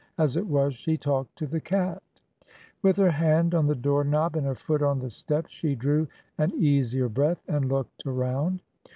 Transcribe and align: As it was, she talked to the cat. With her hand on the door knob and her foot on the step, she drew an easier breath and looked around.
As 0.17 0.35
it 0.35 0.47
was, 0.47 0.73
she 0.73 0.97
talked 0.97 1.35
to 1.35 1.45
the 1.45 1.61
cat. 1.61 2.01
With 2.81 2.97
her 2.97 3.11
hand 3.11 3.53
on 3.53 3.67
the 3.67 3.75
door 3.75 4.03
knob 4.03 4.35
and 4.35 4.47
her 4.47 4.55
foot 4.55 4.81
on 4.81 4.97
the 4.97 5.11
step, 5.11 5.45
she 5.47 5.75
drew 5.75 6.07
an 6.39 6.51
easier 6.55 7.07
breath 7.07 7.43
and 7.47 7.69
looked 7.69 8.07
around. 8.07 8.63